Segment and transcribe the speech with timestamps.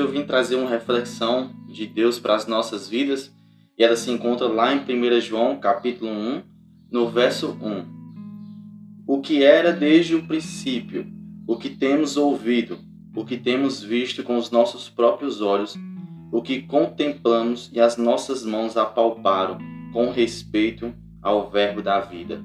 [0.00, 3.32] eu vim trazer uma reflexão de Deus para as nossas vidas
[3.78, 6.42] e ela se encontra lá em 1 João, capítulo 1,
[6.90, 8.00] no verso 1.
[9.06, 11.06] O que era desde o princípio,
[11.46, 12.78] o que temos ouvido,
[13.14, 15.76] o que temos visto com os nossos próprios olhos,
[16.32, 19.58] o que contemplamos e as nossas mãos apalparam
[19.92, 22.42] com respeito ao verbo da vida.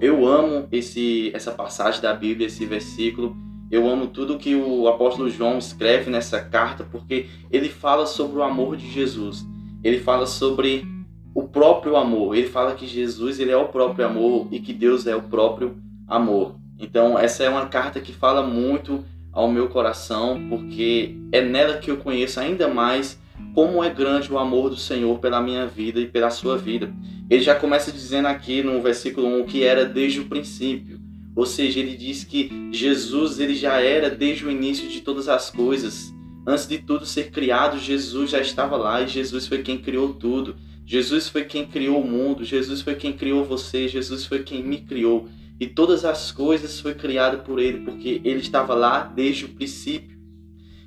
[0.00, 3.36] Eu amo esse essa passagem da Bíblia, esse versículo,
[3.70, 8.42] eu amo tudo que o apóstolo João escreve nessa carta, porque ele fala sobre o
[8.42, 9.44] amor de Jesus.
[9.82, 10.86] Ele fala sobre
[11.34, 12.36] o próprio amor.
[12.36, 15.76] Ele fala que Jesus ele é o próprio amor e que Deus é o próprio
[16.06, 16.54] amor.
[16.78, 21.90] Então, essa é uma carta que fala muito ao meu coração, porque é nela que
[21.90, 23.20] eu conheço ainda mais
[23.54, 26.92] como é grande o amor do Senhor pela minha vida e pela sua vida.
[27.28, 30.95] Ele já começa dizendo aqui no versículo 1 que era desde o princípio.
[31.36, 35.50] Ou seja, ele diz que Jesus ele já era desde o início de todas as
[35.50, 36.14] coisas.
[36.46, 40.56] Antes de tudo ser criado, Jesus já estava lá e Jesus foi quem criou tudo.
[40.86, 44.78] Jesus foi quem criou o mundo, Jesus foi quem criou você, Jesus foi quem me
[44.78, 45.28] criou.
[45.60, 50.16] E todas as coisas foi criado por ele, porque ele estava lá desde o princípio.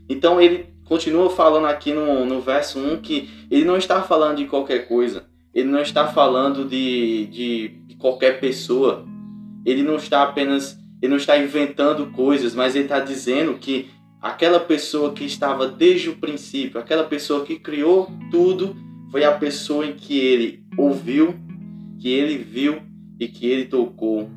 [0.08, 4.46] Então ele continua falando aqui no, no verso 1 que ele não está falando de
[4.46, 5.26] qualquer coisa.
[5.54, 9.06] Ele não está falando de, de, de qualquer pessoa
[9.66, 13.90] ele não está apenas, ele não está inventando coisas, mas ele está dizendo que
[14.22, 18.76] aquela pessoa que estava desde o princípio, aquela pessoa que criou tudo,
[19.12, 21.36] foi a pessoa em que ele ouviu,
[22.00, 22.82] que ele viu
[23.20, 24.30] e que ele tocou.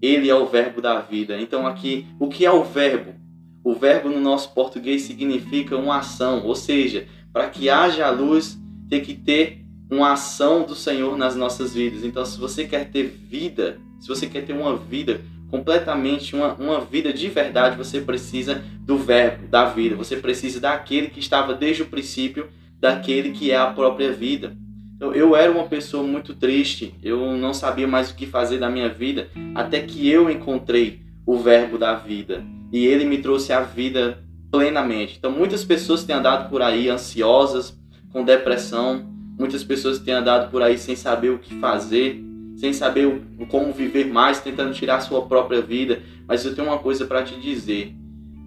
[0.00, 1.40] Ele é o verbo da vida.
[1.40, 3.14] Então aqui, o que é o verbo?
[3.62, 9.02] O verbo no nosso português significa uma ação, ou seja, para que haja luz, tem
[9.02, 12.04] que ter uma ação do Senhor nas nossas vidas.
[12.04, 15.20] Então, se você quer ter vida, se você quer ter uma vida
[15.50, 19.96] completamente, uma, uma vida de verdade, você precisa do verbo, da vida.
[19.96, 22.48] Você precisa daquele que estava desde o princípio,
[22.80, 24.56] daquele que é a própria vida.
[24.98, 28.70] Eu, eu era uma pessoa muito triste, eu não sabia mais o que fazer da
[28.70, 32.44] minha vida, até que eu encontrei o verbo da vida.
[32.72, 35.16] E ele me trouxe a vida plenamente.
[35.18, 37.78] Então, muitas pessoas têm andado por aí ansiosas,
[38.12, 42.22] com depressão, muitas pessoas têm andado por aí sem saber o que fazer,
[42.60, 46.02] sem saber o, como viver mais, tentando tirar sua própria vida.
[46.28, 47.94] Mas eu tenho uma coisa para te dizer: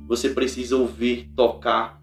[0.07, 1.99] você precisa ouvir, tocar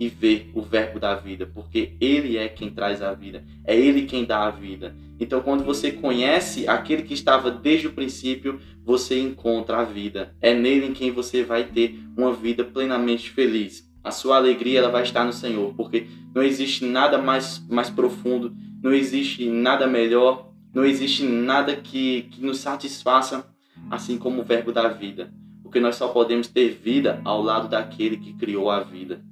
[0.00, 4.02] e ver o verbo da vida, porque ele é quem traz a vida, é ele
[4.02, 4.96] quem dá a vida.
[5.20, 10.34] Então, quando você conhece aquele que estava desde o princípio, você encontra a vida.
[10.40, 13.88] É nele em quem você vai ter uma vida plenamente feliz.
[14.02, 18.52] A sua alegria ela vai estar no Senhor, porque não existe nada mais, mais profundo,
[18.82, 23.46] não existe nada melhor não existe nada que, que nos satisfaça
[23.90, 28.16] assim como o verbo da vida, porque nós só podemos ter vida ao lado daquele
[28.16, 29.22] que criou a vida.